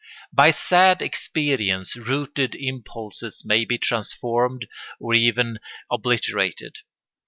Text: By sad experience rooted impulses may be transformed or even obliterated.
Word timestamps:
By 0.33 0.49
sad 0.49 1.03
experience 1.03 1.95
rooted 1.95 2.55
impulses 2.55 3.43
may 3.45 3.65
be 3.65 3.77
transformed 3.77 4.67
or 4.99 5.13
even 5.13 5.59
obliterated. 5.91 6.79